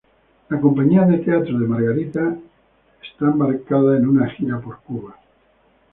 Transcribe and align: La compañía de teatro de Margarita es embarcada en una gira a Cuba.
La 0.49 0.59
compañía 0.59 1.03
de 1.05 1.19
teatro 1.19 1.59
de 1.59 1.67
Margarita 1.67 2.35
es 3.03 3.21
embarcada 3.21 3.97
en 3.97 4.07
una 4.07 4.27
gira 4.31 4.55
a 4.57 4.77
Cuba. 4.77 5.15